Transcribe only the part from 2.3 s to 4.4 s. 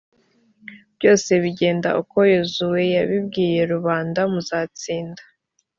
yozuwe yabibwiye rubanda